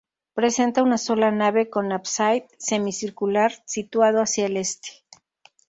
Presenta 0.33 0.81
una 0.81 0.97
sola 0.97 1.29
nave 1.29 1.69
con 1.69 1.91
ábside 1.91 2.47
semicircular 2.57 3.51
situado 3.67 4.19
hacia 4.23 4.47
el 4.47 4.57
este. 4.57 4.89